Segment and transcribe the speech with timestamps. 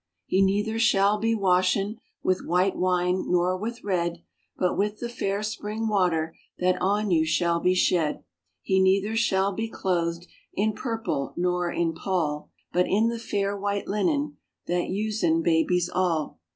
[0.25, 4.23] "He neither shall be washen With white wine nor with red,
[4.57, 8.23] But with the fair spring water That on you shall be shed.
[8.63, 10.25] "He neither shall be clothed
[10.55, 16.39] In purple nor in pall, But in the fair, white linen That usen babies all."